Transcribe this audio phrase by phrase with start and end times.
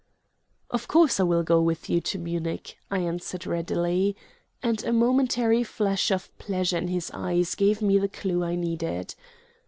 [0.71, 4.15] "Of course I will go with you to Munich," I answered readily;
[4.63, 9.13] and a momentary flash of pleasure in his eyes gave me the clew I needed.